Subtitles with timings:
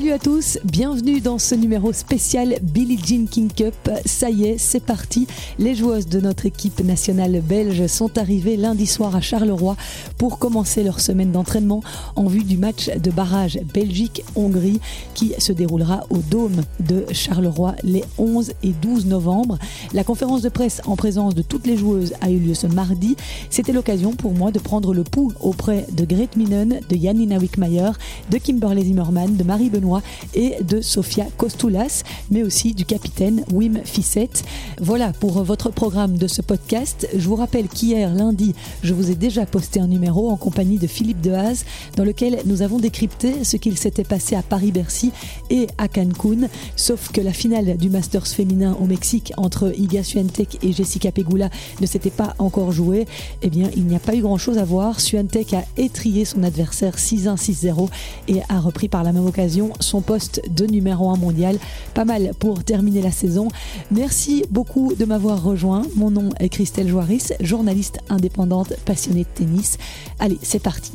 [0.00, 3.74] Salut à tous, bienvenue dans ce numéro spécial Billie Jean King Cup.
[4.06, 5.26] Ça y est, c'est parti.
[5.58, 9.76] Les joueuses de notre équipe nationale belge sont arrivées lundi soir à Charleroi
[10.16, 11.82] pour commencer leur semaine d'entraînement
[12.16, 14.80] en vue du match de barrage Belgique-Hongrie
[15.12, 19.58] qui se déroulera au Dôme de Charleroi les 11 et 12 novembre.
[19.92, 23.16] La conférence de presse en présence de toutes les joueuses a eu lieu ce mardi.
[23.50, 27.90] C'était l'occasion pour moi de prendre le pouls auprès de Grete Minen, de Janina Wickmayer,
[28.30, 29.89] de Kimberley Zimmerman, de Marie Benoît
[30.34, 34.44] et de Sofia Kostoulas, mais aussi du capitaine Wim Fissette.
[34.80, 37.08] Voilà pour votre programme de ce podcast.
[37.14, 40.86] Je vous rappelle qu'hier, lundi, je vous ai déjà posté un numéro en compagnie de
[40.86, 41.64] Philippe Dehaze
[41.96, 45.12] dans lequel nous avons décrypté ce qu'il s'était passé à Paris-Bercy
[45.50, 50.58] et à Cancun, sauf que la finale du Masters féminin au Mexique entre Iga Swiatek
[50.62, 53.06] et Jessica Pegula ne s'était pas encore jouée.
[53.42, 55.00] Eh bien, il n'y a pas eu grand-chose à voir.
[55.00, 57.88] Swiatek a étrié son adversaire 6-1, 6-0
[58.28, 61.58] et a repris par la même occasion son poste de numéro 1 mondial.
[61.94, 63.48] Pas mal pour terminer la saison.
[63.90, 65.82] Merci beaucoup de m'avoir rejoint.
[65.96, 69.78] Mon nom est Christelle Joaris, journaliste indépendante passionnée de tennis.
[70.18, 70.92] Allez, c'est parti.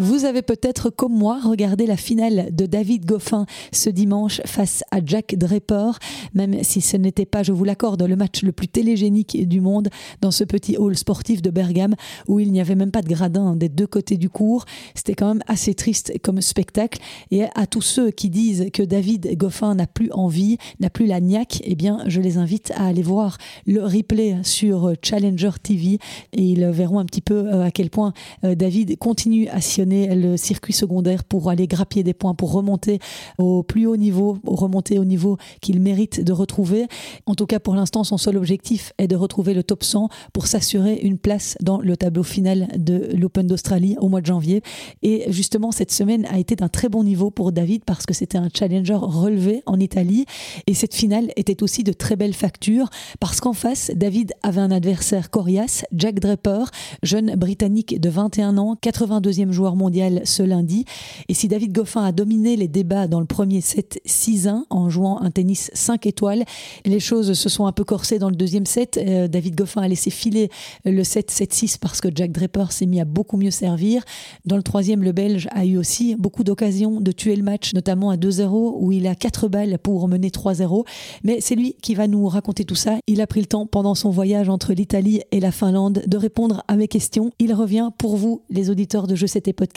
[0.00, 5.00] Vous avez peut-être, comme moi, regardé la finale de David Goffin ce dimanche face à
[5.04, 5.98] Jack Draper,
[6.32, 9.90] même si ce n'était pas, je vous l'accorde, le match le plus télégénique du monde
[10.22, 11.96] dans ce petit hall sportif de Bergame
[12.28, 14.64] où il n'y avait même pas de gradin des deux côtés du cours.
[14.94, 16.98] C'était quand même assez triste comme spectacle.
[17.30, 21.20] Et à tous ceux qui disent que David Goffin n'a plus envie, n'a plus la
[21.20, 25.98] niaque, eh bien, je les invite à aller voir le replay sur Challenger TV
[26.32, 29.89] et ils verront un petit peu euh, à quel point euh, David continue à sillonner
[29.90, 32.98] le circuit secondaire pour aller grappiller des points, pour remonter
[33.38, 36.86] au plus haut niveau, remonter au niveau qu'il mérite de retrouver.
[37.26, 40.46] En tout cas, pour l'instant, son seul objectif est de retrouver le top 100 pour
[40.46, 44.62] s'assurer une place dans le tableau final de l'Open d'Australie au mois de janvier.
[45.02, 48.38] Et justement, cette semaine a été d'un très bon niveau pour David parce que c'était
[48.38, 50.26] un challenger relevé en Italie.
[50.66, 52.88] Et cette finale était aussi de très belle facture
[53.18, 56.64] parce qu'en face, David avait un adversaire coriace, Jack Draper,
[57.02, 60.84] jeune britannique de 21 ans, 82e joueur mondial ce lundi.
[61.28, 65.20] Et si David Goffin a dominé les débats dans le premier set 6-1 en jouant
[65.22, 66.44] un tennis 5 étoiles,
[66.84, 68.98] les choses se sont un peu corsées dans le deuxième set.
[68.98, 70.50] Euh, David Goffin a laissé filer
[70.84, 74.04] le set 7-6 parce que Jack Draper s'est mis à beaucoup mieux servir.
[74.44, 78.10] Dans le troisième, le Belge a eu aussi beaucoup d'occasions de tuer le match, notamment
[78.10, 80.84] à 2-0 où il a 4 balles pour mener 3-0.
[81.24, 82.98] Mais c'est lui qui va nous raconter tout ça.
[83.06, 86.62] Il a pris le temps pendant son voyage entre l'Italie et la Finlande de répondre
[86.68, 87.30] à mes questions.
[87.38, 89.69] Il revient pour vous, les auditeurs de Jeux C'était podcast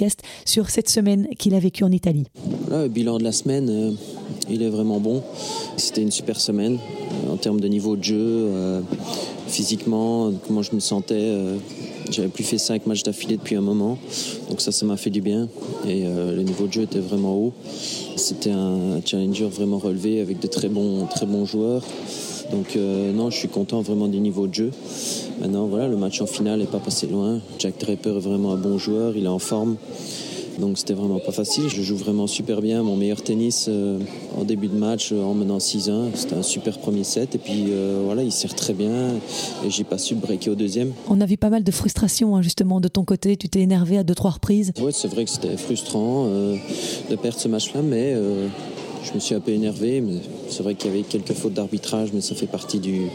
[0.46, 2.26] sur cette semaine qu'il a vécue en Italie.
[2.70, 3.92] le bilan de la semaine, euh,
[4.50, 5.22] il est vraiment bon.
[5.78, 6.78] C'était une super semaine
[7.28, 8.82] euh, en termes de niveau de jeu, euh,
[9.48, 11.32] physiquement, comment je me sentais.
[12.10, 13.98] j'avais plus fait 5 matchs d'affilée depuis un moment,
[14.50, 15.48] donc ça, ça m'a fait du bien.
[15.88, 17.54] Et le niveau de jeu était vraiment haut.
[18.16, 21.84] C'était un challenger vraiment relevé avec de très bons, très bons joueurs.
[22.54, 24.72] Donc non, je suis content vraiment du niveau de jeu.
[25.42, 27.40] Maintenant, voilà, le match en finale n'est pas passé loin.
[27.60, 29.78] Jack Draper est vraiment un bon joueur, il est en forme.
[30.60, 31.68] Donc c'était vraiment pas facile.
[31.70, 32.84] Je joue vraiment super bien.
[32.84, 34.00] Mon meilleur tennis euh,
[34.38, 36.10] en début de match euh, en menant 6-1.
[36.16, 37.36] C'était un super premier set.
[37.36, 39.16] Et puis euh, voilà, il sert très bien.
[39.66, 40.94] Et j'ai pas su breaker au deuxième.
[41.10, 43.38] On a vu pas mal de frustration hein, justement de ton côté.
[43.38, 44.74] Tu t'es énervé à deux trois reprises.
[44.80, 48.16] Oui, c'est vrai que c'était frustrant de perdre ce match-là, mais
[49.04, 50.04] je me suis un peu énervé,
[50.50, 53.08] c'est vrai qu'il y avait quelques fautes d'arbitrage, mais ça fait partie du,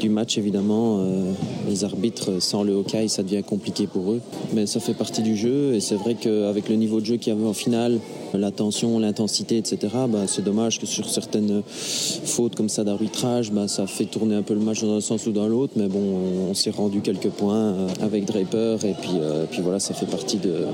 [0.00, 1.00] du match évidemment.
[1.00, 1.32] Euh,
[1.68, 4.20] les arbitres, sans le Hawkeye, ça devient compliqué pour eux.
[4.54, 7.32] Mais ça fait partie du jeu, et c'est vrai qu'avec le niveau de jeu qu'il
[7.32, 7.98] y avait en finale,
[8.34, 9.78] la tension, l'intensité, etc.,
[10.08, 14.42] bah, c'est dommage que sur certaines fautes comme ça d'arbitrage, bah, ça fait tourner un
[14.42, 15.72] peu le match dans un sens ou dans l'autre.
[15.76, 16.02] Mais bon,
[16.50, 20.06] on, s'est rendu quelques points euh, avec Draper, et puis, euh, puis voilà, ça fait
[20.06, 20.66] partie de,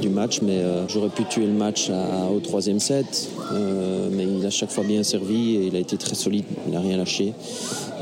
[0.00, 0.40] du match.
[0.42, 1.90] Mais j'aurais pu tuer le match
[2.34, 3.28] au troisième set.
[3.52, 6.72] Euh, mais il a chaque fois bien servi et il a été très solide, il
[6.72, 7.32] n'a rien lâché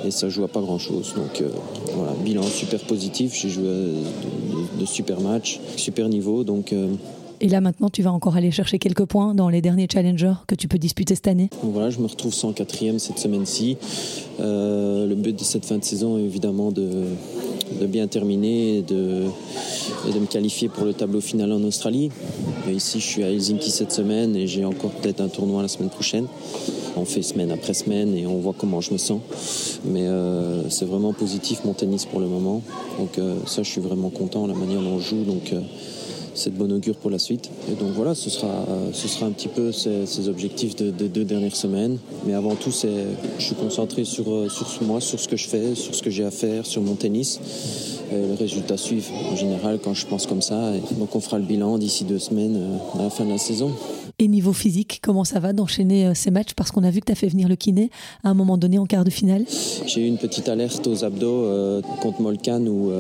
[0.05, 1.15] et ça joue à pas grand chose.
[1.17, 1.49] Donc euh,
[1.95, 3.69] voilà, bilan super positif, j'ai joué
[4.79, 6.45] de, super matchs, super niveau.
[6.45, 6.89] Donc euh,
[7.41, 10.55] et là maintenant, tu vas encore aller chercher quelques points dans les derniers challengers que
[10.55, 13.77] tu peux disputer cette année Voilà, je me retrouve 104e cette semaine-ci.
[14.39, 17.05] le but de cette fin de saison est évidemment de,
[17.87, 19.25] bien terminer et de,
[20.07, 22.11] me qualifier pour le tableau final en Australie.
[22.73, 25.91] ici, je suis à Helsinki cette semaine et j'ai encore peut-être un tournoi la semaine
[25.91, 26.27] prochaine.
[26.99, 29.21] On fait semaine après semaine et on voit comment je me sens.
[29.85, 32.63] Mais euh, c'est vraiment positif mon tennis pour le moment.
[32.99, 35.23] Donc euh, ça, je suis vraiment content, la manière dont on joue.
[35.25, 35.61] Donc euh,
[36.37, 37.51] c'est de bon augure pour la suite.
[37.71, 41.99] Et donc voilà, ce sera, un petit peu ces, objectifs de, deux dernières semaines.
[42.27, 45.95] Mais avant tout, je suis concentré sur, sur moi, sur ce que je fais, sur
[45.95, 47.41] ce que j'ai à faire, sur mon tennis.
[48.13, 50.73] Et les résultats suivent en général quand je pense comme ça.
[50.99, 53.73] donc on fera le bilan d'ici deux semaines à la fin de la saison.
[54.19, 56.55] Et niveau physique, comment ça va d'enchaîner ces matchs?
[56.55, 57.91] Parce qu'on a vu que tu as fait venir le kiné
[58.25, 59.45] à un moment donné en quart de finale.
[59.87, 62.91] J'ai eu une petite alerte aux abdos contre Molkan où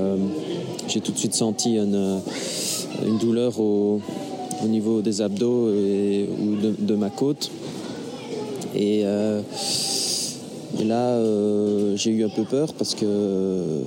[0.88, 2.20] j'ai tout de suite senti une,
[3.18, 4.00] douleur au,
[4.66, 7.50] niveau des abdos et, ou de, ma côte.
[8.74, 9.40] Et, euh,
[10.84, 13.82] là, euh, j'ai eu un peu peur parce que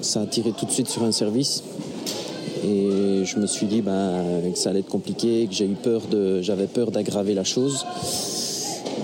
[0.00, 1.62] ça a tiré tout de suite sur un service.
[2.64, 4.22] Et je me suis dit ben,
[4.52, 7.86] que ça allait être compliqué, que j'ai eu peur de, j'avais peur d'aggraver la chose.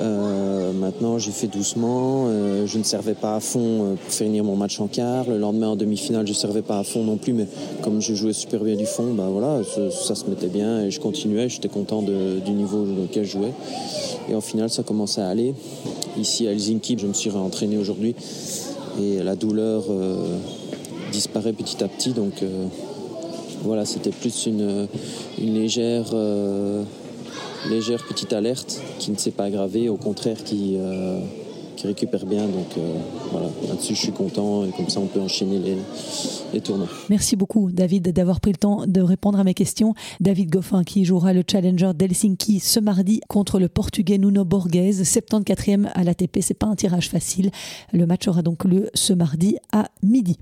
[0.03, 2.27] Euh, maintenant, j'ai fait doucement.
[2.29, 5.25] Euh, je ne servais pas à fond euh, pour finir mon match en quart.
[5.29, 7.33] Le lendemain, en demi-finale, je ne servais pas à fond non plus.
[7.33, 7.47] Mais
[7.83, 11.01] comme je jouais super bien du fond, bah voilà, ça, se mettait bien et je
[11.01, 11.49] continuais.
[11.49, 13.53] J'étais content du niveau auquel je jouais.
[14.29, 15.55] Et en finale, ça commençait à aller.
[16.19, 18.15] Ici à Helsinki, je me suis réentraîné aujourd'hui
[19.01, 19.85] et la douleur
[21.13, 22.11] disparaît petit à petit.
[22.11, 22.43] Donc
[23.67, 24.89] voilà, c'était plus une,
[25.39, 26.15] légère
[27.69, 31.21] légère petite alerte qui ne s'est pas aggravée, au contraire qui, euh,
[31.85, 32.47] récupère bien.
[32.47, 32.97] Donc euh,
[33.31, 35.61] voilà, là-dessus je suis content et comme ça on peut enchaîner
[36.53, 36.89] les, tournois.
[37.11, 39.95] Merci beaucoup David d'avoir pris le temps de répondre à mes questions.
[40.21, 45.87] David Goffin qui jouera le Challenger d'Helsinki ce mardi contre le Portugais Nuno Borges, 74e
[45.95, 46.39] à l'ATP.
[46.41, 47.51] C'est pas un tirage facile.
[47.93, 50.39] Le match aura donc lieu ce mardi à midi.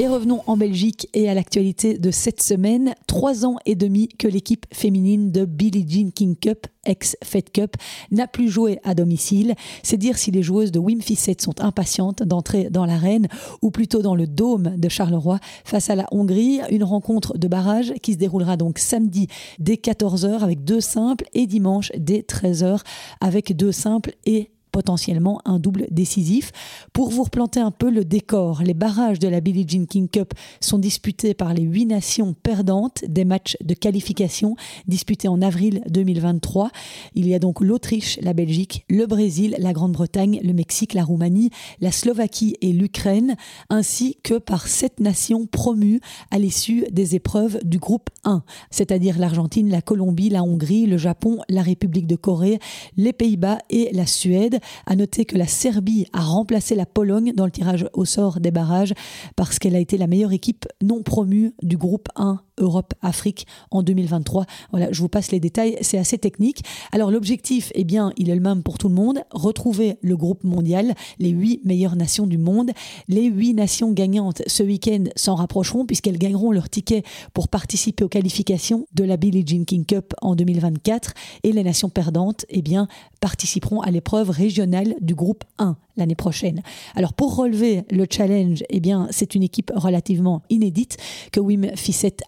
[0.00, 2.94] Et revenons en Belgique et à l'actualité de cette semaine.
[3.06, 7.76] Trois ans et demi que l'équipe féminine de Billie Jean King Cup, ex-Fed Cup,
[8.10, 9.54] n'a plus joué à domicile.
[9.82, 13.28] C'est dire si les joueuses de Wim Fissette sont impatientes d'entrer dans l'arène
[13.60, 16.62] ou plutôt dans le dôme de Charleroi face à la Hongrie.
[16.70, 19.26] Une rencontre de barrage qui se déroulera donc samedi
[19.58, 22.80] dès 14h avec deux simples et dimanche dès 13h
[23.20, 26.52] avec deux simples et potentiellement un double décisif.
[26.92, 30.34] Pour vous replanter un peu le décor, les barrages de la Billie Jean King Cup
[30.60, 34.56] sont disputés par les huit nations perdantes des matchs de qualification
[34.86, 36.70] disputés en avril 2023.
[37.14, 41.50] Il y a donc l'Autriche, la Belgique, le Brésil, la Grande-Bretagne, le Mexique, la Roumanie,
[41.80, 43.36] la Slovaquie et l'Ukraine,
[43.68, 46.00] ainsi que par sept nations promues
[46.30, 51.38] à l'issue des épreuves du groupe 1, c'est-à-dire l'Argentine, la Colombie, la Hongrie, le Japon,
[51.48, 52.58] la République de Corée,
[52.96, 54.59] les Pays-Bas et la Suède.
[54.86, 58.50] À noter que la Serbie a remplacé la Pologne dans le tirage au sort des
[58.50, 58.94] barrages
[59.36, 64.46] parce qu'elle a été la meilleure équipe non promue du groupe 1 Europe-Afrique en 2023.
[64.70, 66.62] Voilà, je vous passe les détails, c'est assez technique.
[66.92, 70.44] Alors l'objectif, eh bien, il est le même pour tout le monde, retrouver le groupe
[70.44, 72.70] mondial, les huit meilleures nations du monde.
[73.08, 77.02] Les huit nations gagnantes ce week-end s'en rapprocheront puisqu'elles gagneront leur ticket
[77.34, 81.88] pour participer aux qualifications de la Billie Jean King Cup en 2024 et les nations
[81.88, 82.88] perdantes, eh bien,
[83.20, 86.62] participeront à l'épreuve régionale du groupe 1 l'année prochaine.
[86.96, 90.96] Alors pour relever le challenge, eh bien c'est une équipe relativement inédite
[91.30, 92.22] que Wim Fissette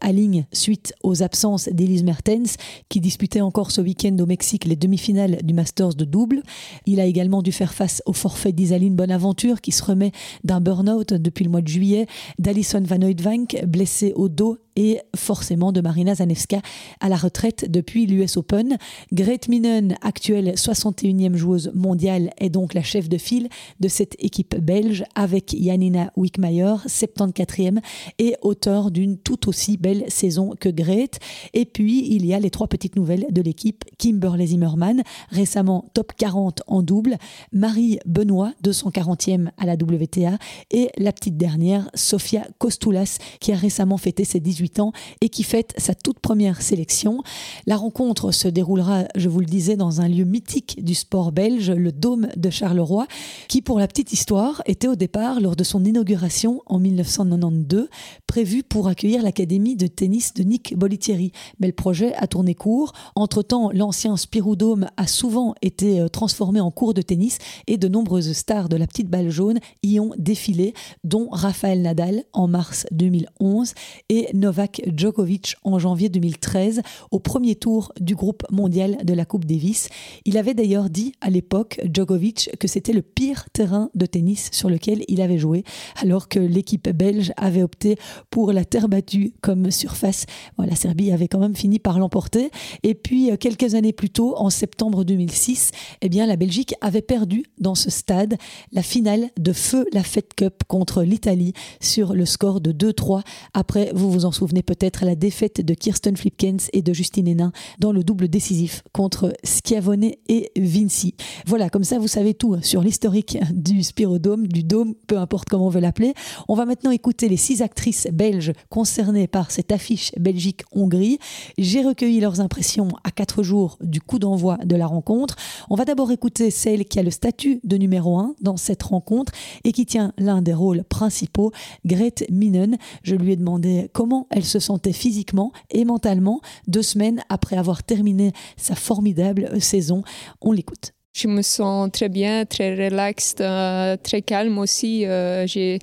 [0.52, 2.56] suite aux absences d'Elise Mertens
[2.88, 6.42] qui disputait encore ce week-end au Mexique les demi-finales du Masters de double.
[6.86, 10.12] Il a également dû faire face au forfait d'Isaline Bonaventure qui se remet
[10.44, 12.06] d'un burn-out depuis le mois de juillet,
[12.38, 16.60] d'Alison Van Oudvank blessée au dos et forcément de Marina Zanevska
[17.00, 18.76] à la retraite depuis l'US Open.
[19.12, 23.48] Grete Minen, actuelle 61e joueuse mondiale, est donc la chef de file
[23.80, 27.78] de cette équipe belge avec Janina Wickmayer, 74e
[28.18, 31.18] et auteur d'une tout aussi belle saison que Grete.
[31.54, 36.12] Et puis il y a les trois petites nouvelles de l'équipe Kimberley Zimmerman, récemment top
[36.16, 37.18] 40 en double,
[37.52, 40.38] Marie Benoît, 240e à la WTA,
[40.70, 45.42] et la petite dernière, Sofia Kostoulas, qui a récemment fêté ses 18 ans et qui
[45.42, 47.22] fête sa toute première sélection.
[47.66, 51.70] La rencontre se déroulera, je vous le disais, dans un lieu mythique du sport belge,
[51.70, 53.06] le Dôme de Charleroi,
[53.48, 57.88] qui, pour la petite histoire, était au départ, lors de son inauguration en 1992,
[58.26, 61.32] prévu pour accueillir l'académie de tennis de Nick Bolitieri.
[61.60, 62.92] Mais le projet a tourné court.
[63.14, 64.16] Entre-temps, l'ancien
[64.56, 68.76] Dôme a souvent été euh, transformé en cours de tennis et de nombreuses stars de
[68.76, 73.74] la petite balle jaune y ont défilé, dont Raphaël Nadal en mars 2011
[74.08, 74.51] et Novak
[74.96, 79.88] Djokovic en janvier 2013 au premier tour du groupe mondial de la Coupe Davis.
[80.24, 84.68] Il avait d'ailleurs dit à l'époque, Djokovic, que c'était le pire terrain de tennis sur
[84.68, 85.64] lequel il avait joué,
[85.96, 87.96] alors que l'équipe belge avait opté
[88.30, 90.26] pour la terre battue comme surface.
[90.58, 92.50] la Serbie avait quand même fini par l'emporter.
[92.82, 95.70] Et puis, euh, quelques années plus tôt, en septembre 2006,
[96.02, 98.36] eh bien, la Belgique avait perdu dans ce stade
[98.72, 103.22] la finale de Feu la Fête Cup contre l'Italie sur le score de 2-3.
[103.54, 107.52] Après, vous vous en souvenez peut-être, la défaite de Kirsten Flipkens et de Justine Hénin
[107.78, 111.14] dans le double décisif contre Schiavone et Vinci.
[111.46, 115.66] Voilà, comme ça, vous savez tout sur l'historique du Spirodome, du Dôme, peu importe comment
[115.66, 116.14] on veut l'appeler.
[116.48, 121.18] On va maintenant écouter les six actrices belges concernées par cette affiche Belgique-Hongrie.
[121.58, 125.36] J'ai recueilli leurs impressions à quatre jours du coup d'envoi de la rencontre.
[125.70, 129.32] On va d'abord écouter celle qui a le statut de numéro un dans cette rencontre
[129.64, 131.52] et qui tient l'un des rôles principaux,
[131.84, 132.76] Grete Minen.
[133.02, 137.82] Je lui ai demandé comment elle se sentait physiquement et mentalement deux semaines après avoir
[137.82, 140.02] terminé sa formidable saison.
[140.40, 140.92] On l'écoute.
[141.14, 145.04] Je me sens très bien, très relax, euh, très calme aussi.
[145.04, 145.78] Euh, j'ai,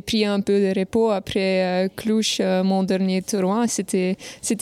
[0.00, 3.66] pris un peu de repos après euh, Cluj, mon dernier tournoi.
[3.66, 4.16] C'était,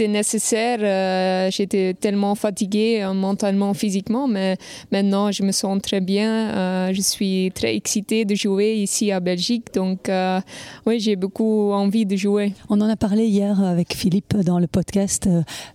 [0.09, 1.51] nécessaire.
[1.51, 4.57] j'étais tellement fatiguée mentalement, physiquement, mais
[4.91, 6.91] maintenant je me sens très bien.
[6.95, 9.67] je suis très excitée de jouer ici à Belgique.
[9.75, 10.11] Donc,
[10.87, 12.55] oui, j'ai beaucoup envie de jouer.
[12.71, 15.29] On en a parlé hier avec Philippe dans le podcast.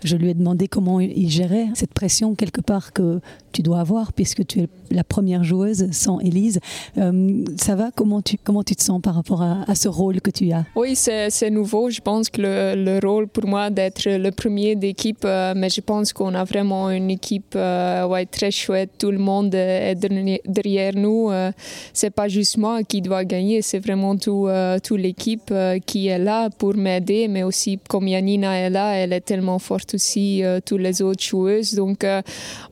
[0.04, 3.22] Je lui ai demandé comment il gérait cette pression quelque part que
[3.52, 6.60] tu dois avoir puisque tu es la première joueuse sans Elise.
[6.98, 10.32] Euh, ça va comment tu, comment tu te sens par rapport à, ce rôle que
[10.32, 10.66] tu as?
[10.76, 11.90] Oui, c'est nouveau.
[11.90, 16.14] Je pense que le, rôle pour moi d'être le premier d'équipe, euh, mais je pense
[16.14, 18.92] qu'on a vraiment une équipe euh, ouais, très chouette.
[19.00, 19.96] Tout le monde est
[20.46, 21.32] derrière nous.
[21.94, 24.48] c'est pas juste moi qui dois gagner, c'est vraiment tout,
[24.84, 25.54] toute l'équipe
[25.86, 29.96] qui est là pour m'aider, mais aussi comme Yanina est là, elle est tellement forte
[29.96, 31.74] aussi, toutes les autres joueuses.
[31.74, 32.06] Donc,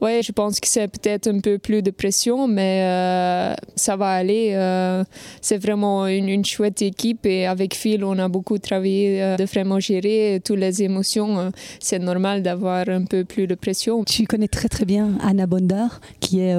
[0.02, 4.10] ouais, je pense que c'est peut-être un peu plus de pression, mais euh, ça va
[4.10, 4.52] aller.
[4.54, 5.04] Euh,
[5.42, 9.80] c'est vraiment une, chouette équipe et avec Phil, on a beaucoup travaillé euh, de vraiment
[9.80, 11.52] gérer toutes les émotions.
[11.80, 14.04] c'est normal d'avoir un peu plus de pression.
[14.04, 16.56] Tu connais très très bien Anna Bondar, qui est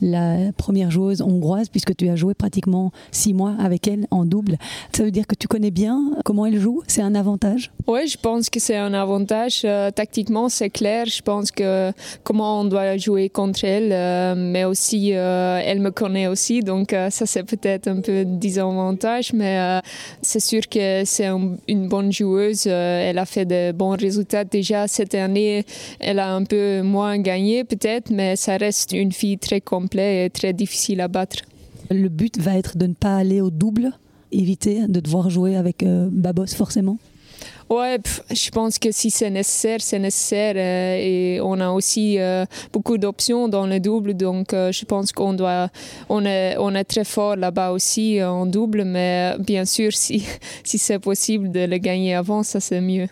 [0.00, 4.56] la première joueuse hongroise, puisque tu as joué pratiquement six mois avec elle en double.
[4.96, 6.82] Ça veut dire que tu connais bien comment elle joue?
[6.86, 7.72] C'est un avantage?
[7.86, 9.66] Oui, je pense que c'est un avantage.
[9.94, 11.06] tactiquement, c'est clair.
[11.06, 11.92] Je pense que
[12.24, 16.92] comment on doit jouer contre elle, euh, mais aussi euh, elle me connaît aussi, donc
[16.92, 19.80] euh, ça c'est peut-être un peu désavantage, mais
[20.22, 21.28] c'est sûr que c'est
[21.68, 22.66] une bonne joueuse.
[22.66, 25.64] elle a fait de bons résultats déjà cette année.
[25.98, 30.30] Elle a un peu moins gagné peut-être, mais ça reste une fille très complète et
[30.30, 31.38] très difficile à battre.
[31.90, 33.92] Le but va être de ne pas aller au double,
[34.32, 36.98] éviter de devoir jouer avec Babos forcément
[37.70, 38.00] Ouais,
[38.30, 40.54] je pense que si c'est nécessaire, c'est nécessaire.
[40.56, 44.14] Euh, et on a aussi euh, beaucoup d'options dans le double.
[44.14, 45.68] Donc, euh, je pense qu'on doit.
[46.08, 48.82] On est, on est très fort là-bas aussi en double.
[48.84, 50.26] Mais bien sûr, si,
[50.64, 53.06] si c'est possible de le gagner avant, ça c'est mieux.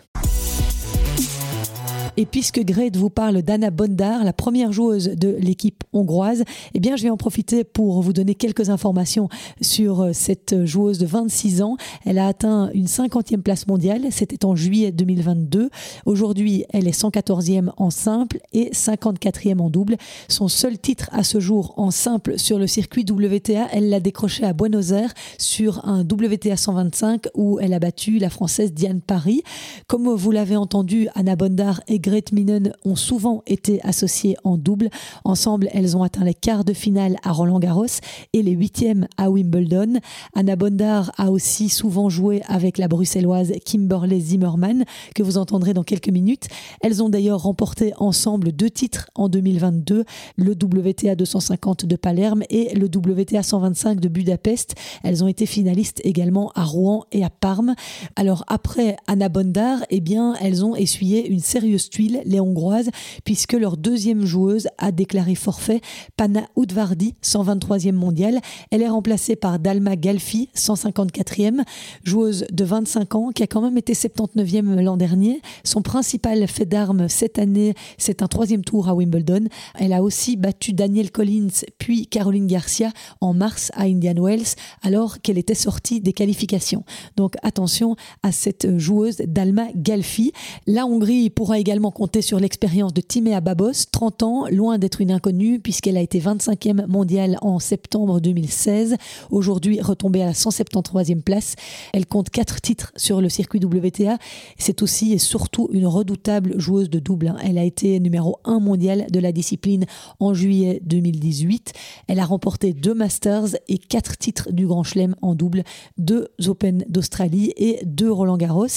[2.17, 6.95] Et puisque Grete vous parle d'Anna Bondar, la première joueuse de l'équipe hongroise, eh bien,
[6.95, 9.29] je vais en profiter pour vous donner quelques informations
[9.61, 11.77] sur euh, cette joueuse de 26 ans.
[12.05, 14.07] Elle a atteint une 50e place mondiale.
[14.11, 15.69] C'était en juillet 2022.
[16.05, 19.97] Aujourd'hui, elle est 114e en simple et 54e en double.
[20.27, 24.43] Son seul titre à ce jour en simple sur le circuit WTA, elle l'a décroché
[24.45, 29.43] à Buenos Aires sur un WTA 125 où elle a battu la française Diane Paris.
[29.87, 34.89] Comme vous l'avez entendu, Anna Bondar et Grete Minen ont souvent été associées en double.
[35.25, 37.85] Ensemble, elles ont atteint les quarts de finale à Roland Garros
[38.33, 39.99] et les huitièmes à Wimbledon.
[40.33, 45.83] Anna Bondar a aussi souvent joué avec la bruxelloise Kimberley Zimmerman, que vous entendrez dans
[45.83, 46.47] quelques minutes.
[46.81, 50.03] Elles ont d'ailleurs remporté ensemble deux titres en 2022,
[50.35, 54.73] le WTA 250 de Palerme et le WTA 125 de Budapest.
[55.03, 57.75] Elles ont été finalistes également à Rouen et à Parme.
[58.15, 62.89] Alors après Anna Bondar, eh bien, elles ont essuyé une sérieuse les Hongroises,
[63.23, 65.81] puisque leur deuxième joueuse a déclaré forfait,
[66.17, 68.39] Pana Udvardi, 123e mondiale.
[68.71, 71.63] Elle est remplacée par Dalma Galfi, 154e,
[72.03, 75.41] joueuse de 25 ans, qui a quand même été 79e l'an dernier.
[75.63, 79.45] Son principal fait d'armes cette année, c'est un troisième tour à Wimbledon.
[79.75, 82.91] Elle a aussi battu Daniel Collins puis Caroline Garcia
[83.21, 86.83] en mars à Indian Wells, alors qu'elle était sortie des qualifications.
[87.15, 90.31] Donc attention à cette joueuse Dalma Galfi.
[90.67, 95.11] La Hongrie pourra également également sur l'expérience de Timéa Babos, 30 ans, loin d'être une
[95.11, 98.97] inconnue puisqu'elle a été 25e mondiale en septembre 2016.
[99.29, 101.55] Aujourd'hui retombée à la 173e place.
[101.93, 104.17] Elle compte 4 titres sur le circuit WTA.
[104.57, 107.33] C'est aussi et surtout une redoutable joueuse de double.
[107.43, 109.85] Elle a été numéro 1 mondial de la discipline
[110.19, 111.71] en juillet 2018.
[112.07, 115.63] Elle a remporté deux Masters et 4 titres du Grand Chelem en double,
[115.97, 118.67] deux Open d'Australie et deux Roland Garros.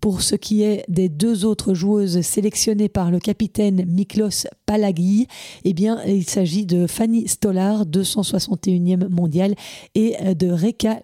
[0.00, 2.45] Pour ce qui est des deux autres joueuses sélectionnées
[2.92, 5.26] par le capitaine Miklos Palagi,
[5.64, 9.54] eh bien, il s'agit de Fanny Stolar, 261e mondiale,
[9.94, 11.00] et de Reka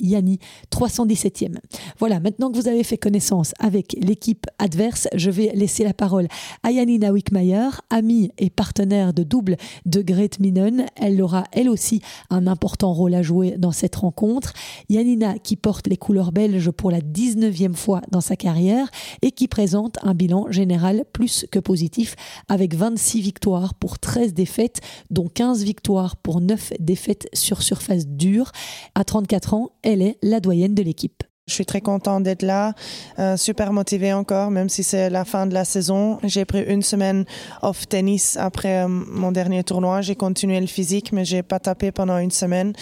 [0.00, 0.38] Yanni,
[0.72, 1.56] 317e.
[1.98, 6.26] Voilà, maintenant que vous avez fait connaissance avec l'équipe adverse, je vais laisser la parole
[6.62, 10.86] à Janina Wickmayer, amie et partenaire de double de Grete Minen.
[10.96, 14.52] Elle aura elle aussi un important rôle à jouer dans cette rencontre.
[14.90, 18.90] Janina qui porte les couleurs belges pour la 19e fois dans sa carrière
[19.22, 20.71] et qui présente un bilan général
[21.12, 22.16] plus que positif
[22.48, 28.52] avec 26 victoires pour 13 défaites, dont 15 victoires pour 9 défaites sur surface dure.
[28.94, 31.22] À 34 ans, elle est la doyenne de l'équipe.
[31.48, 32.72] Je suis très content d'être là,
[33.18, 36.20] euh, super motivé encore, même si c'est la fin de la saison.
[36.22, 37.24] J'ai pris une semaine
[37.62, 40.02] off tennis après euh, mon dernier tournoi.
[40.02, 42.74] J'ai continué le physique, mais j'ai pas tapé pendant une semaine.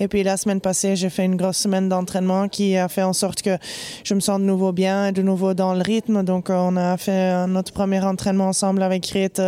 [0.00, 3.12] Et puis la semaine passée, j'ai fait une grosse semaine d'entraînement qui a fait en
[3.12, 3.56] sorte que
[4.02, 6.24] je me sens de nouveau bien et de nouveau dans le rythme.
[6.24, 9.40] Donc euh, on a fait notre premier entraînement ensemble avec Riet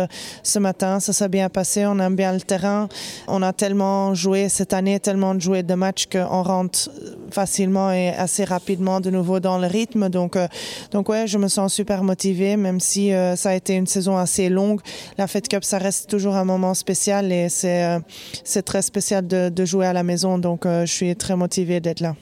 [0.43, 1.01] ce matin.
[1.01, 1.85] Ça s'est bien passé.
[1.85, 2.87] On aime bien le terrain.
[3.27, 6.89] On a tellement joué cette année, tellement joué de matchs qu'on rentre
[7.31, 10.09] facilement et assez rapidement rapidement de nouveau dans le rythme.
[10.09, 10.47] Donc, euh,
[10.91, 14.17] donc ouais, je me sens super motivée, même si euh, ça a été une saison
[14.17, 14.81] assez longue.
[15.17, 17.99] La Fed Cup, ça reste toujours un moment spécial et c'est euh,
[18.43, 20.37] c'est très spécial de, de, jouer à la maison.
[20.37, 22.15] Donc, je suis très motivée d'être là.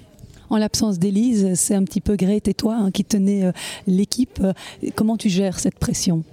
[0.50, 3.52] En l'absence d'Élise, c'est un petit peu Grete et toi hein, qui tenez
[3.86, 4.42] l'équipe.
[4.96, 6.24] Comment tu gères cette pression?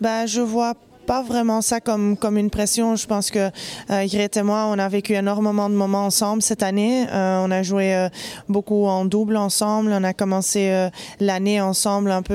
[0.00, 2.96] Bah, je vois pas vraiment ça comme, comme une pression.
[2.96, 3.50] Je pense que
[3.90, 7.06] euh, et moi, on a vécu énormément de moments ensemble cette année.
[7.12, 8.08] Euh, on a joué euh,
[8.48, 9.92] beaucoup en double ensemble.
[9.92, 10.88] On a commencé euh,
[11.20, 12.34] l'année ensemble un peu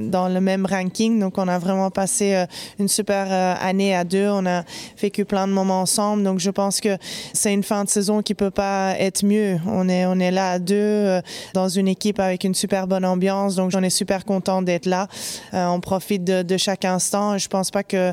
[0.00, 1.18] dans le même ranking.
[1.18, 2.44] Donc, on a vraiment passé
[2.78, 4.28] une super année à deux.
[4.28, 4.62] On a
[5.00, 6.22] vécu plein de moments ensemble.
[6.22, 6.96] Donc, je pense que
[7.32, 9.58] c'est une fin de saison qui peut pas être mieux.
[9.66, 11.20] On est, on est là à deux
[11.54, 13.56] dans une équipe avec une super bonne ambiance.
[13.56, 15.08] Donc, j'en ai super content d'être là.
[15.52, 17.38] on profite de, de chaque instant.
[17.38, 18.12] Je pense pas euh,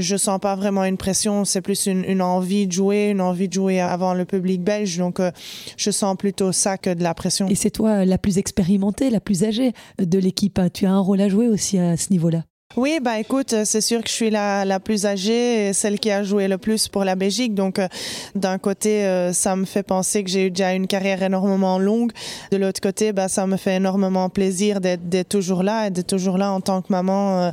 [0.00, 3.52] je sens pas vraiment une pression, c'est plus une, envie de jouer, une envie de
[3.52, 4.98] jouer avant le public belge.
[4.98, 5.30] Donc, euh,
[5.76, 7.48] je sens plutôt ça que de la pression.
[7.48, 10.60] Et c'est toi la plus expérimentée, la plus âgée de l'équipe.
[10.72, 12.44] Tu as un rôle à jouer aussi à ce niveau-là.
[12.78, 15.98] Oui, bah écoute, euh, c'est sûr que je suis la, la plus âgée et celle
[15.98, 17.52] qui a joué le plus pour la Belgique.
[17.52, 17.88] Donc, euh,
[18.36, 22.12] d'un côté, euh, ça me fait penser que j'ai eu déjà une carrière énormément longue.
[22.52, 26.38] De l'autre côté, bah, ça me fait énormément plaisir d'être toujours là et d'être toujours
[26.38, 27.52] là en tant que maman,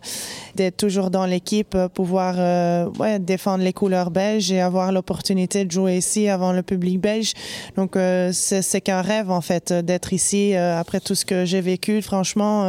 [0.53, 2.35] d'être toujours dans l'équipe, pouvoir
[2.99, 7.33] ouais, défendre les couleurs belges et avoir l'opportunité de jouer ici avant le public belge.
[7.77, 7.97] Donc,
[8.31, 12.03] c'est qu'un rêve, en fait, d'être ici après tout ce que j'ai vécu.
[12.03, 12.63] Franchement,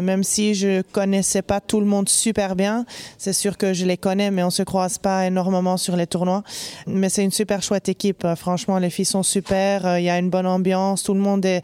[0.00, 2.84] même si je connaissais pas tout le monde super bien.
[3.16, 6.42] C'est sûr que je les connais, mais on se croise pas énormément sur les tournois.
[6.86, 8.26] Mais c'est une super chouette équipe.
[8.36, 9.98] Franchement, les filles sont super.
[9.98, 11.02] Il y a une bonne ambiance.
[11.02, 11.62] Tout le monde est,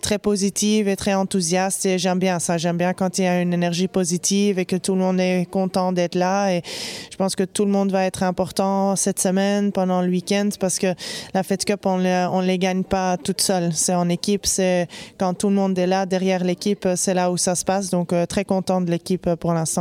[0.00, 1.86] très positif et très enthousiaste.
[1.86, 2.58] Et j'aime bien ça.
[2.58, 5.46] J'aime bien quand il y a une énergie positive et que tout le monde est
[5.50, 6.50] content d'être là.
[6.50, 6.62] Et
[7.10, 10.78] je pense que tout le monde va être important cette semaine pendant le week-end parce
[10.78, 10.94] que
[11.34, 13.72] la Fed Cup, on ne on les gagne pas toute seule.
[13.74, 14.46] C'est en équipe.
[14.46, 17.90] C'est quand tout le monde est là derrière l'équipe, c'est là où ça se passe.
[17.90, 19.75] Donc, euh, très content de l'équipe pour l'instant.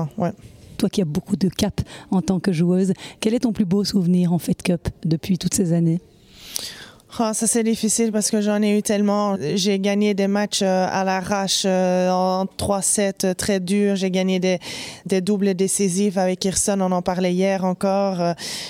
[0.77, 1.81] Toi qui as beaucoup de cap
[2.11, 5.53] en tant que joueuse, quel est ton plus beau souvenir en Fed Cup depuis toutes
[5.53, 6.01] ces années?
[7.17, 9.37] Oh, ça c'est difficile parce que j'en ai eu tellement.
[9.39, 13.95] J'ai gagné des matchs euh, à l'arrache euh, en 3-7 euh, très durs.
[13.95, 14.59] J'ai gagné des,
[15.05, 18.17] des doubles décisifs avec Kirsten, on en parlait hier encore.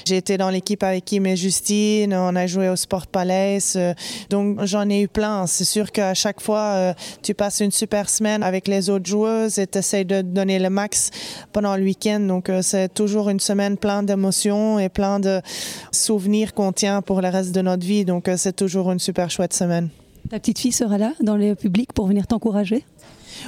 [0.06, 3.80] J'ai été dans l'équipe avec Kim et Justine, on a joué au Sport Palace.
[4.30, 5.48] Donc j'en ai eu plein.
[5.48, 9.66] C'est sûr qu'à chaque fois, tu passes une super semaine avec les autres joueuses et
[9.66, 11.10] tu essaies de donner le max
[11.52, 12.20] pendant le week-end.
[12.20, 15.42] Donc c'est toujours une semaine pleine d'émotions et plein de
[15.92, 18.06] souvenirs qu'on tient pour le reste de notre vie.
[18.06, 19.90] Donc c'est toujours une super chouette semaine.
[20.30, 22.84] Ta petite fille sera là dans le public pour venir t'encourager?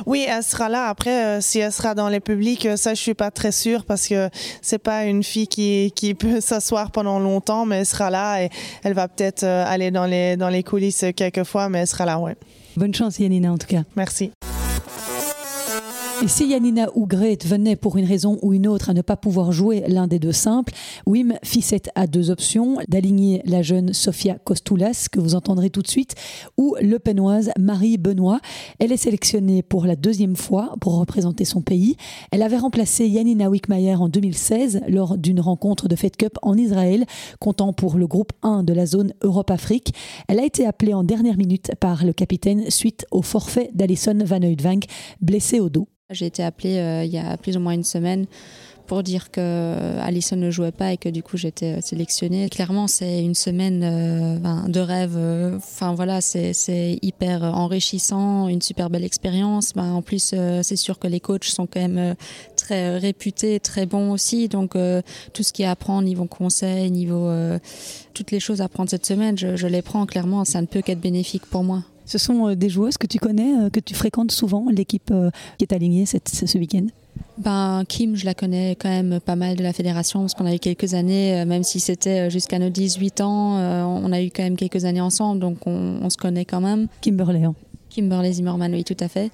[0.06, 0.88] Oui, elle sera là.
[0.88, 3.86] Après, euh, si elle sera dans les publics, euh, ça, je suis pas très sûre
[3.86, 4.30] parce que
[4.62, 8.50] c'est pas une fille qui, qui peut s'asseoir pendant longtemps, mais elle sera là et
[8.84, 12.06] elle va peut-être euh, aller dans les, dans les coulisses quelques fois, mais elle sera
[12.06, 12.36] là, ouais.
[12.76, 13.84] Bonne chance, Yanina, en tout cas.
[13.96, 14.32] Merci.
[16.24, 19.16] Et si Yanina ou Grete venaient pour une raison ou une autre à ne pas
[19.18, 20.74] pouvoir jouer l'un des deux simples,
[21.06, 25.88] Wim Fisset a deux options, d'aligner la jeune Sofia Kostoulas, que vous entendrez tout de
[25.88, 26.16] suite,
[26.58, 28.40] ou le penoise Marie Benoît.
[28.80, 31.98] Elle est sélectionnée pour la deuxième fois pour représenter son pays.
[32.32, 37.06] Elle avait remplacé Yanina Wickmayer en 2016 lors d'une rencontre de Fed Cup en Israël,
[37.40, 39.94] comptant pour le groupe 1 de la zone Europe-Afrique.
[40.28, 44.42] Elle a été appelée en dernière minute par le capitaine suite au forfait d'Alison Van
[44.42, 44.86] Oudvank,
[45.22, 45.88] blessée au dos.
[46.10, 48.28] J'ai été appelée euh, il y a plus ou moins une semaine
[48.86, 52.48] pour dire que euh, Alison ne jouait pas et que du coup j'étais euh, sélectionnée.
[52.48, 55.18] Clairement, c'est une semaine de rêve.
[55.58, 59.74] Enfin voilà, c'est hyper enrichissant, une super belle expérience.
[59.74, 62.16] Ben, en plus, c'est sûr que les coachs sont quand même
[62.56, 64.48] très réputés, très bons aussi.
[64.48, 64.78] Donc
[65.34, 67.30] tout ce qui est à apprendre niveau conseil, niveau
[68.14, 70.46] toutes les choses à prendre cette semaine, je, je les prends clairement.
[70.46, 71.84] Ça ne peut qu'être bénéfique pour moi.
[72.08, 75.30] Ce sont euh, des joueuses que tu connais, euh, que tu fréquentes souvent, l'équipe euh,
[75.58, 76.88] qui est alignée ce week-end?
[77.38, 80.56] Ben, Kim, je la connais quand même pas mal de la fédération parce qu'on a
[80.56, 84.56] eu quelques années, même si c'était jusqu'à nos 18 ans, on a eu quand même
[84.56, 86.88] quelques années ensemble, donc on, se connaît quand même.
[87.02, 87.44] Kimberley.
[87.44, 87.56] Hein.
[87.98, 89.32] Kimberley Zimmerman, oui, tout à fait.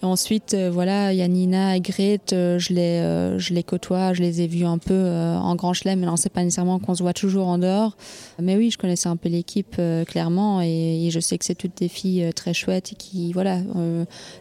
[0.00, 3.62] ensuite, euh, voilà, il y a Nina et Grete, euh, je, les, euh, je les
[3.62, 6.78] côtoie, je les ai vus un peu en grand chelem, mais non, c'est pas nécessairement
[6.78, 7.94] qu'on se voit toujours en dehors.
[8.40, 11.88] Mais oui, je connaissais un peu l'équipe, clairement, et, je sais que c'est toutes des
[11.88, 13.58] filles très chouettes et qui, voilà,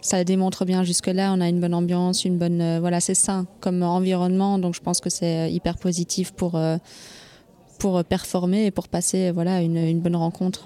[0.02, 3.84] ça démontre bien jusque-là, on a une bonne ambiance, une bonne, voilà, c'est sain comme
[3.84, 6.58] environnement, donc je pense que c'est hyper positif pour,
[7.80, 10.66] pour performer et pour passer, voilà, une bonne rencontre.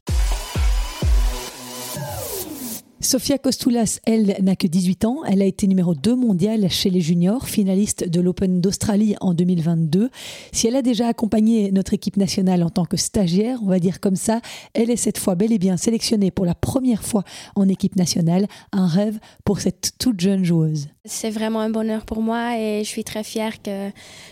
[3.10, 5.24] Sofia Kostoulas, elle, n'a que 18 ans.
[5.26, 10.12] Elle a été numéro 2 mondiale chez les juniors, finaliste de l'Open d'Australie en 2022.
[10.52, 14.00] Si elle a déjà accompagné notre équipe nationale en tant que stagiaire, on va dire
[14.00, 14.42] comme ça,
[14.76, 17.24] elle est cette fois bel et bien sélectionnée pour la première fois
[17.56, 18.46] en équipe nationale.
[18.74, 20.90] Un rêve pour cette toute jeune joueuse.
[21.06, 23.90] C'est vraiment un bonheur pour moi et je suis très fière que,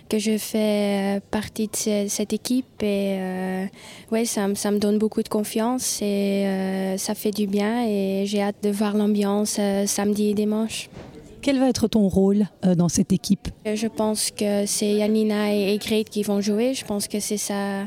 [0.10, 2.84] que je fais partie de cette équipe.
[2.84, 3.66] Et euh,
[4.12, 7.88] ouais, ça, ça, me donne beaucoup de confiance et euh, ça fait du bien.
[7.88, 10.90] Et j'ai hâte de voir l'ambiance euh, samedi et dimanche.
[11.42, 13.48] Quel va être ton rôle dans cette équipe?
[13.66, 16.74] Je pense que c'est Yanina et Grete qui vont jouer.
[16.74, 17.86] Je pense que c'est ça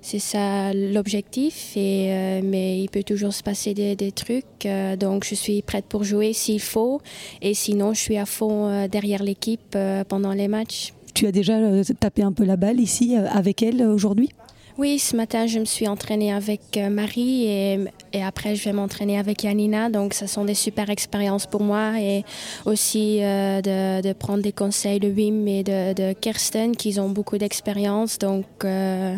[0.00, 1.74] c'est ça l'objectif.
[1.76, 4.66] Euh, mais il peut toujours se passer des, des trucs.
[4.66, 7.00] Euh, donc je suis prête pour jouer s'il faut.
[7.42, 9.76] Et sinon, je suis à fond euh, derrière l'équipe
[10.08, 10.92] pendant les matchs.
[11.14, 11.58] Tu as déjà
[11.98, 14.30] tapé un peu la balle ici avec elle aujourd'hui?
[14.78, 19.18] Oui, ce matin, je me suis entraînée avec euh, Marie et, après, je vais m'entraîner
[19.18, 19.90] avec Yanina.
[19.90, 22.24] Donc, ce sont des super expériences pour moi et
[22.64, 27.38] aussi euh, de, prendre des conseils de Wim et de, de Kirsten qui ont beaucoup
[27.38, 28.18] d'expérience.
[28.18, 29.16] Donc, euh,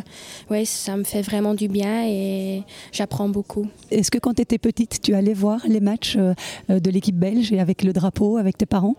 [0.50, 3.66] oui, ça me fait vraiment du bien et j'apprends beaucoup.
[3.90, 7.60] Est-ce que quand tu étais petite, tu allais voir les matchs de l'équipe belge et
[7.60, 8.96] avec le drapeau, avec tes parents?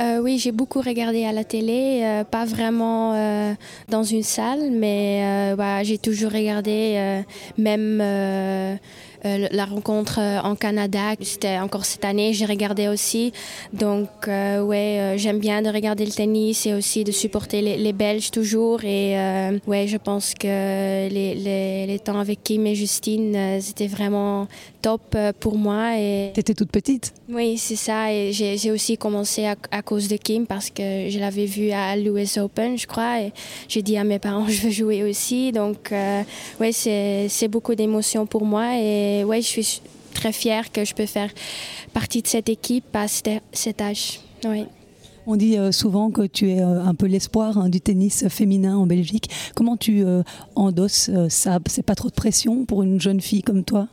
[0.00, 3.54] Euh, oui, j'ai beaucoup regardé à la télé, euh, pas vraiment euh,
[3.88, 7.22] dans une salle, mais bah, j'ai toujours regardé,
[7.58, 8.78] même
[9.24, 13.32] la rencontre en Canada, c'était encore cette année, j'ai regardé aussi.
[13.72, 18.84] Donc, ouais, j'aime bien de regarder le tennis et aussi de supporter les, Belges toujours.
[18.84, 19.14] Et
[19.66, 24.48] ouais, je pense que les, les, les, temps avec Kim et Justine, c'était vraiment
[24.80, 25.98] top pour moi.
[25.98, 26.32] Et...
[26.36, 28.12] étais toute petite Oui, c'est ça.
[28.12, 31.96] Et j'ai aussi commencé à, à, cause de Kim parce que je l'avais vu à
[31.96, 33.20] l'US Open, je crois.
[33.20, 33.32] Et
[33.68, 35.52] j'ai dit à mes parents, je veux jouer aussi.
[35.52, 36.22] Donc, euh,
[36.60, 38.76] ouais, c'est beaucoup d'émotions pour moi.
[38.76, 39.82] Et ouais, je suis
[40.14, 41.30] très fière que je peux faire
[41.92, 44.20] partie de cette équipe à cet âge.
[44.44, 44.64] Oui.
[45.26, 48.76] On dit euh, souvent que tu es euh, un peu l'espoir hein, du tennis féminin
[48.76, 49.30] en Belgique.
[49.54, 50.04] Comment tu
[50.56, 51.58] endosses ça?
[51.66, 53.88] C'est pas trop de pression pour une jeune fille comme toi?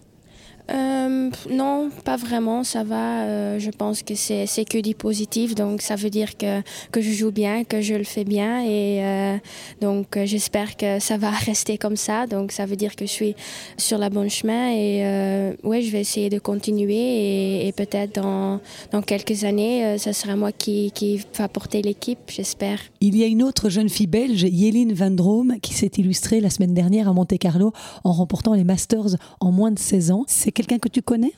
[0.72, 3.24] Euh, non, pas vraiment, ça va.
[3.24, 7.12] Euh, je pense que c'est que du positif, donc ça veut dire que, que je
[7.12, 9.38] joue bien, que je le fais bien, et euh,
[9.82, 12.28] donc j'espère que ça va rester comme ça.
[12.28, 13.36] Donc ça veut dire que je suis
[13.78, 18.60] sur la bonne chemin, et ouais, je vais essayer de continuer, et, peut-être dans,
[18.92, 22.80] dans quelques années, ça sera moi qui, qui va porter l'équipe, j'espère.
[23.00, 26.50] Il y a une autre jeune fille belge, Yéline Van Drome, qui s'est illustrée la
[26.50, 27.72] semaine dernière à Monte-Carlo
[28.04, 30.26] en remportant les Masters en moins de 16 ans.
[30.60, 31.32] Quelqu'un que tu connais?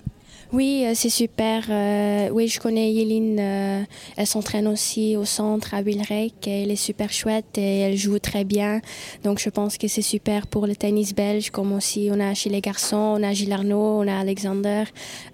[0.52, 1.66] Oui, euh, c'est super.
[1.70, 3.38] Euh, oui, je connais Yéline.
[3.40, 3.84] Euh,
[4.18, 6.46] elle s'entraîne aussi au centre à Wilrijk.
[6.48, 8.82] Elle est super chouette et elle joue très bien.
[9.24, 12.50] Donc, je pense que c'est super pour le tennis belge, comme aussi on a chez
[12.50, 14.86] les garçons, on a Gilles Arnaud, on a Alexander,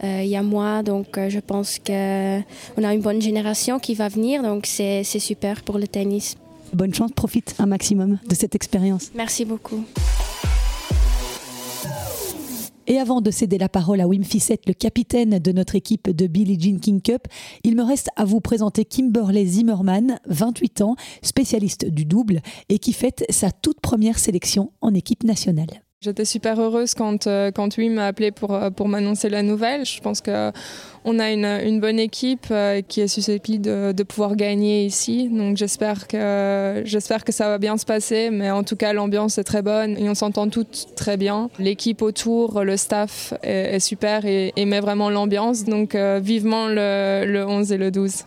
[0.04, 0.84] il y a moi.
[0.84, 4.44] Donc, je pense qu'on a une bonne génération qui va venir.
[4.44, 6.36] Donc, c'est super pour le tennis.
[6.74, 9.12] Bonne chance, profite un maximum de cette expérience.
[9.16, 9.84] Merci beaucoup.
[12.88, 16.26] Et avant de céder la parole à Wim Fissette, le capitaine de notre équipe de
[16.26, 17.28] Billie Jean King Cup,
[17.64, 22.94] il me reste à vous présenter Kimberley Zimmerman, 28 ans, spécialiste du double et qui
[22.94, 25.87] fête sa toute première sélection en équipe nationale.
[26.00, 29.84] J'étais super heureuse quand, euh, quand Wim m'a appelé pour, euh, pour m'annoncer la nouvelle.
[29.84, 33.64] Je pense qu'on a une, une, bonne équipe euh, qui est susceptible
[33.96, 35.28] de, pouvoir gagner ici.
[35.28, 38.30] Donc j'espère que, que ça va bien se passer.
[38.30, 41.50] Mais en tout cas, l'ambiance est très bonne et on s'entend toutes très bien.
[41.58, 45.64] L'équipe autour, le staff est, est super et, et, met vraiment l'ambiance.
[45.64, 48.26] Donc vivement le, le 11 et le 12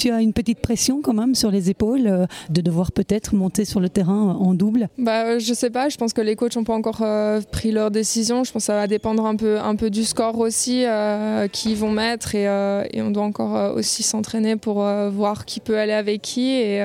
[0.00, 3.66] tu as une petite pression quand même sur les épaules euh, de devoir peut-être monter
[3.66, 4.88] sur le terrain en double?
[4.96, 7.70] Bah, euh, Je sais pas, je pense que les coachs n'ont pas encore euh, pris
[7.70, 8.42] leur décision.
[8.42, 11.76] Je pense que ça va dépendre un peu, un peu du score aussi euh, qu'ils
[11.76, 12.44] vont mettre et,
[12.92, 16.52] et, on doit encore aussi s'entraîner pour voir qui peut aller avec qui.
[16.52, 16.82] Et,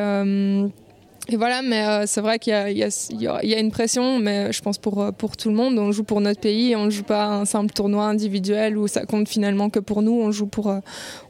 [1.28, 4.62] et voilà, mais euh, c'est vrai qu'il y, y, y, a une pression, mais je
[4.62, 5.78] pense pour, pour tout le monde.
[5.80, 9.06] On joue pour notre pays, on ne joue pas un simple tournoi individuel où ça
[9.06, 10.14] compte finalement que pour nous.
[10.14, 10.80] On joue pour, euh,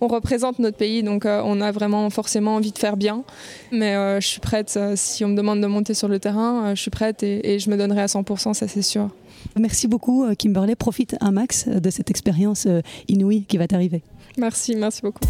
[0.01, 3.23] on représente notre pays, donc euh, on a vraiment forcément envie de faire bien.
[3.71, 6.81] Mais euh, je suis prête, si on me demande de monter sur le terrain, je
[6.81, 9.09] suis prête et, et je me donnerai à 100%, ça c'est sûr.
[9.57, 10.75] Merci beaucoup, Kimberley.
[10.75, 12.67] Profite un max de cette expérience
[13.07, 14.01] inouïe qui va t'arriver.
[14.37, 15.21] Merci, merci beaucoup.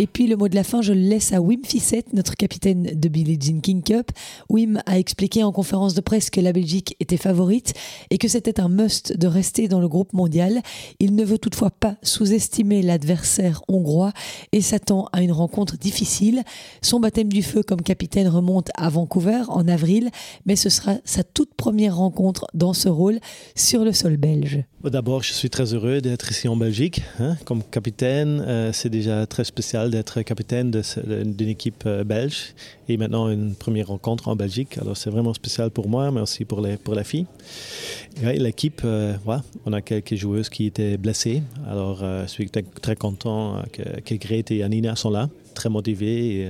[0.00, 2.84] Et puis le mot de la fin, je le laisse à Wim Fissette, notre capitaine
[2.84, 4.12] de Billie Jean King Cup.
[4.48, 7.74] Wim a expliqué en conférence de presse que la Belgique était favorite
[8.10, 10.62] et que c'était un must de rester dans le groupe mondial.
[11.00, 14.12] Il ne veut toutefois pas sous-estimer l'adversaire hongrois
[14.52, 16.44] et s'attend à une rencontre difficile.
[16.80, 20.10] Son baptême du feu comme capitaine remonte à Vancouver en avril,
[20.46, 23.18] mais ce sera sa toute première rencontre dans ce rôle
[23.56, 24.62] sur le sol belge.
[24.84, 27.02] D'abord, je suis très heureux d'être ici en Belgique.
[27.18, 32.54] Hein, comme capitaine, euh, c'est déjà très spécial d'être capitaine d'une équipe euh, belge
[32.88, 34.78] et maintenant une première rencontre en Belgique.
[34.78, 37.26] Alors c'est vraiment spécial pour moi, mais aussi pour, les, pour la fille.
[38.22, 39.14] L'équipe, euh,
[39.66, 41.42] on a quelques joueuses qui étaient blessées.
[41.66, 46.40] Alors euh, je suis très, content que, que Grete et Anina sont là, très motivées
[46.40, 46.48] et,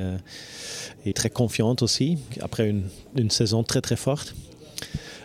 [1.07, 2.83] et très confiantes aussi, après une,
[3.17, 4.35] une saison très très forte.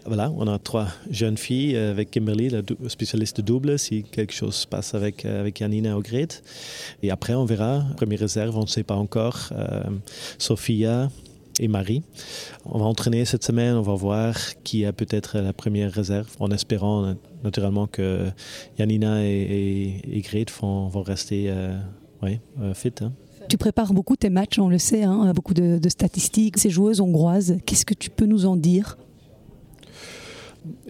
[0.06, 4.56] Voilà, on a trois jeunes filles avec Kimberly, la spécialiste de double, si quelque chose
[4.56, 6.44] se passe avec, avec Janina ou Grete.
[7.02, 7.86] Et après, on verra.
[7.96, 9.50] Première réserve, on ne sait pas encore.
[9.54, 9.84] Euh,
[10.38, 11.10] Sophia
[11.60, 12.04] et Marie.
[12.66, 16.52] On va entraîner cette semaine, on va voir qui a peut-être la première réserve, en
[16.52, 18.28] espérant naturellement que
[18.78, 21.78] Janina et, et, et Grete vont, rester euh,
[22.24, 22.94] euh, fit.
[23.02, 23.14] Hein.
[23.48, 26.58] Tu prépares beaucoup tes matchs, on le sait, hein, beaucoup de statistiques.
[26.58, 28.98] Ces joueuses hongroises, qu'est-ce que tu peux nous en dire?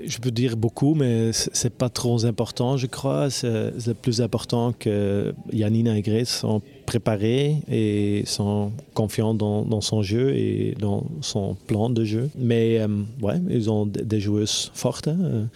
[0.06, 3.30] Je peux dire beaucoup, mais c'est pas trop important, je crois.
[3.30, 10.36] C'est plus important que Yanina et Grace sont préparés et sont confiants dans, son jeu
[10.36, 12.30] et dans son plan de jeu.
[12.38, 12.88] Mais euh,
[13.22, 15.08] ouais, ils ont des joueuses fortes.
[15.08, 15.48] Hein.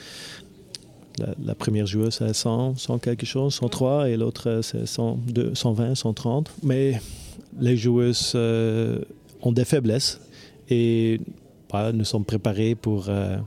[1.43, 6.51] La, première joueuse, c'est 100, 100 quelque chose, 103, et l'autre, c'est 102, 120, 130.
[6.63, 7.01] Mais
[7.59, 8.99] les joueuses euh,
[9.41, 10.21] ont des faiblesses
[10.69, 11.19] et
[11.93, 13.07] nous sommes préparés pour...
[13.09, 13.37] Euh,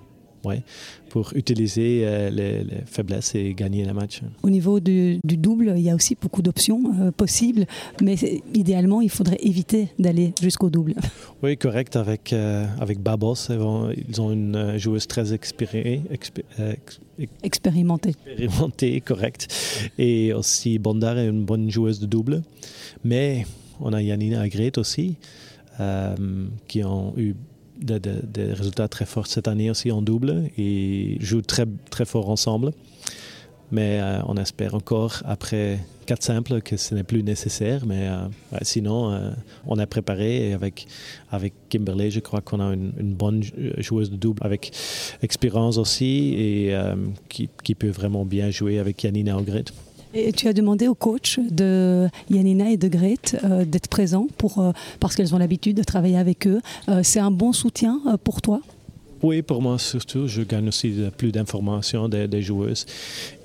[0.44, 0.62] ouais,
[1.09, 4.20] pour utiliser euh, les, les, faiblesses et gagner le match.
[4.42, 7.66] Au niveau du, du double, il y a aussi beaucoup d'options euh, possibles,
[8.00, 8.14] mais
[8.55, 10.94] idéalement, il faudrait éviter d'aller jusqu'au double.
[11.42, 11.96] Oui, correct.
[11.96, 17.00] Avec, euh, avec Babos, ils ont une joueuse très expérée, expé, ex,
[17.42, 18.11] expérimentée.
[18.26, 19.48] Expérimentée, correct.
[19.96, 22.42] Et aussi Bondar est une bonne joueuse de double.
[23.05, 23.46] Mais
[23.81, 25.16] on a Yanina Agret aussi,
[26.68, 27.35] qui ont eu
[27.81, 32.05] des de, de résultats très forts cette année aussi en double et jouent très, très
[32.05, 32.73] fort ensemble.
[33.73, 37.87] Mais euh, on espère encore, après quatre simples, que ce n'est plus nécessaire.
[37.87, 38.27] Mais euh,
[38.62, 39.31] sinon, euh,
[39.66, 40.88] on a préparé et avec,
[41.31, 43.43] avec Kimberley, je crois qu'on a une, bonne
[43.79, 44.73] joueuse de double avec
[45.23, 46.75] expérience aussi et
[47.29, 49.64] qui, qui, peut vraiment bien jouer avec Yanina Ogret.
[50.12, 54.59] Et tu as demandé au coach de Yanina et de Grete euh, d'être présents pour,
[54.59, 56.61] euh, parce qu'elles ont l'habitude de travailler avec eux.
[56.88, 58.61] Euh, C'est un bon soutien pour toi?
[59.23, 62.87] Oui, pour moi surtout, je gagne aussi plus d'informations des, joueuses.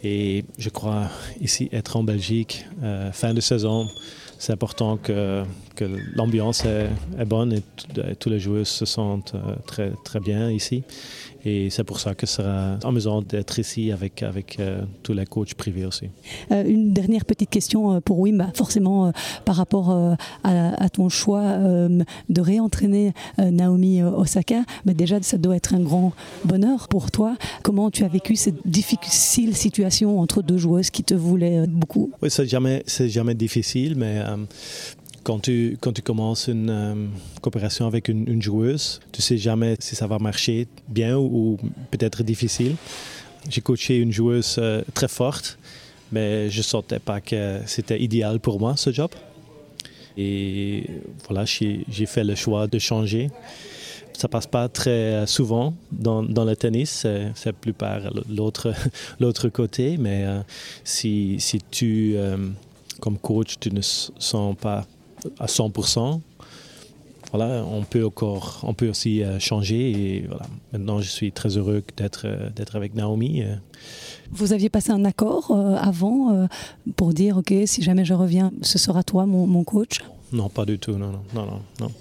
[0.04, 1.10] Et je crois
[1.42, 2.66] ici être en Belgique,
[3.12, 3.90] fin de saison,
[4.40, 5.44] c'est important que,
[5.76, 5.86] que
[6.16, 6.88] l'ambiance est,
[7.20, 7.62] est, bonne et
[8.20, 10.84] tous les joueuses se sentent euh, très, très bien ici.
[11.48, 15.26] Et c'est pour ça que ce sera amusant d'être ici avec, avec euh, tous les
[15.28, 16.10] coachs privés aussi.
[16.52, 19.12] Euh, une dernière petite question pour Wim, bah, forcément euh,
[19.46, 25.56] par rapport euh, à, à, ton choix euh, de réentraîner Naomi Osaka, déjà ça doit
[25.56, 27.38] être un grand bonheur pour toi.
[27.62, 32.12] Comment tu as vécu cette difficile situation entre deux joueuses qui te voulaient beaucoup?
[32.22, 34.22] Oui, c'est jamais, jamais difficile, mais
[35.26, 37.08] quand tu, quand tu commences une euh,
[37.42, 41.58] coopération avec une, joueuse, tu sais jamais si ça va marcher bien ou,
[41.90, 42.76] peut-être difficile.
[43.50, 45.58] J'ai coaché une joueuse euh, très forte,
[46.12, 49.10] mais je ne sentais pas que c'était idéal pour moi, ce job.
[50.16, 50.86] Et
[51.26, 53.32] voilà, j'ai fait le choix de changer.
[54.14, 58.00] Ça passe pas très souvent dans, dans le tennis, c'est plus par
[59.20, 60.40] l'autre côté, mais euh,
[60.84, 62.16] si, si tu,
[63.02, 64.86] comme coach, tu ne sens pas
[65.40, 66.22] à 100%.
[67.34, 70.46] Voilà, on peut encore, on peut aussi euh, changer et voilà.
[70.72, 73.42] Maintenant, je suis très heureux d'être euh, d'être avec Naomi.
[73.42, 73.56] Euh.
[74.32, 76.48] Vous aviez passé un accord avant
[76.96, 80.02] pour dire ok, si jamais je reviens, ce sera toi mon, coach?
[80.32, 80.94] Non, pas du tout.
[80.94, 81.92] Non, non, non, non.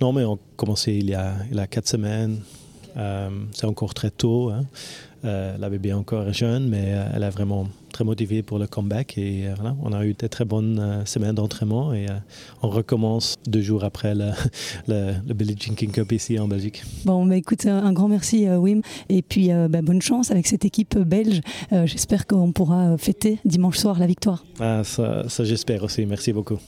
[0.00, 2.40] Non, mais on a commencé il y a, il y a quatre semaines.
[3.52, 4.50] C'est encore très tôt.
[4.50, 4.66] Hein.
[5.22, 7.66] La bébé est encore jeune, mais elle a vraiment
[7.98, 11.04] très motivé pour le comeback et euh, voilà, on a eu des très bonnes euh,
[11.04, 12.12] semaines d'entraînement et euh,
[12.62, 14.30] on recommence deux jours après le,
[14.88, 16.82] le, Billie Jean King Cup ici en Belgique.
[17.04, 20.96] Bon, bah, écoute, un grand merci Wim et puis bah, bonne chance avec cette équipe
[20.98, 21.40] belge.
[21.70, 24.44] j'espère qu'on pourra fêter dimanche soir la victoire.
[24.60, 26.06] Ah, ça, ça j'espère aussi.
[26.06, 26.58] Merci beaucoup.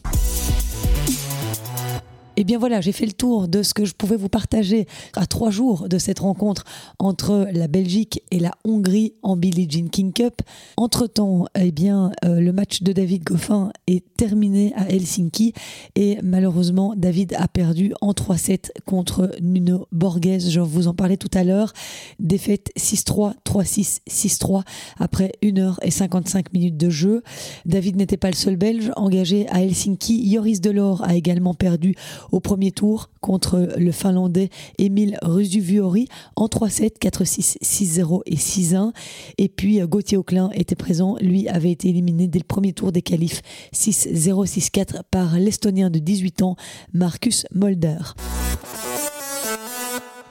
[2.43, 5.27] Eh bien voilà, j'ai fait le tour de ce que je pouvais vous partager à
[5.27, 6.65] trois jours de cette rencontre
[6.99, 10.41] entre la Belgique et la Hongrie en Billie Jean King Cup.
[10.79, 15.53] Entre-temps, eh bien, euh, le match de David Goffin est terminé à Helsinki
[15.97, 20.49] et malheureusement, David a perdu en 3-7 contre Nuno Borges.
[20.49, 21.75] Je vous en parlais tout à l'heure.
[22.21, 24.63] Défaite 6-3, 3-6, 6-3
[24.99, 27.23] après 1h55 minutes de jeu.
[27.67, 30.27] David n'était pas le seul Belge engagé à Helsinki.
[30.27, 31.97] Yoris Delors a également perdu
[32.33, 38.93] au premier tour contre le Finlandais Emile Rusuvuori en 3-7, 4-6, 6-0 et 6-1.
[39.39, 42.93] Et puis euh, Gauthier Auclin était présent, lui avait été éliminé dès le premier tour
[42.93, 43.43] des qualifs
[43.75, 46.57] 6-0, 6-4 par l'Estonien de 18 ans
[46.93, 47.99] Marcus Molder.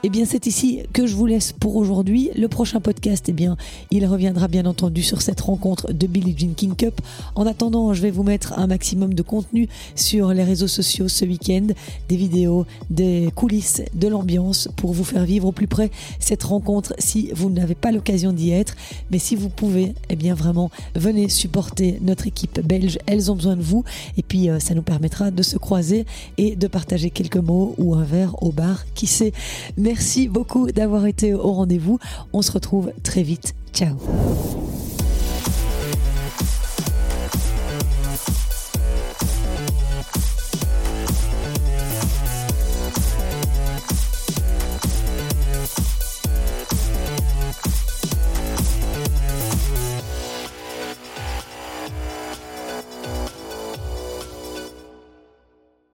[0.02, 2.30] Eh bien, c'est ici que je vous laisse pour aujourd'hui.
[2.34, 3.58] Le prochain podcast, eh bien,
[3.90, 7.02] il reviendra bien entendu sur cette rencontre de Billie Jean King Cup.
[7.34, 11.26] En attendant, je vais vous mettre un maximum de contenu sur les réseaux sociaux ce
[11.26, 11.66] week-end,
[12.08, 16.94] des vidéos, des coulisses, de l'ambiance pour vous faire vivre au plus près cette rencontre
[16.98, 18.76] si vous n'avez pas l'occasion d'y être.
[19.10, 22.98] Mais si vous pouvez, eh bien, vraiment, venez supporter notre équipe belge.
[23.04, 23.84] Elles ont besoin de vous.
[24.16, 26.06] Et puis, euh, ça nous permettra de se croiser
[26.38, 28.86] et de partager quelques mots ou un verre au bar.
[28.94, 29.34] Qui sait?
[29.90, 31.98] Merci beaucoup d'avoir été au rendez-vous.
[32.32, 33.56] On se retrouve très vite.
[33.72, 33.96] Ciao